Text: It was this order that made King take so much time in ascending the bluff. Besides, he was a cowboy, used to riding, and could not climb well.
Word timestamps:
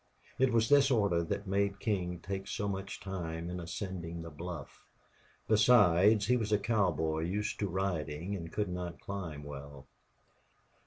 It 0.39 0.51
was 0.51 0.67
this 0.67 0.89
order 0.89 1.21
that 1.23 1.45
made 1.45 1.79
King 1.79 2.19
take 2.21 2.47
so 2.47 2.67
much 2.67 2.99
time 2.99 3.51
in 3.51 3.59
ascending 3.59 4.23
the 4.23 4.31
bluff. 4.31 4.87
Besides, 5.47 6.25
he 6.25 6.37
was 6.37 6.51
a 6.51 6.57
cowboy, 6.57 7.19
used 7.25 7.59
to 7.59 7.67
riding, 7.67 8.35
and 8.35 8.51
could 8.51 8.69
not 8.69 8.99
climb 8.99 9.43
well. 9.43 9.85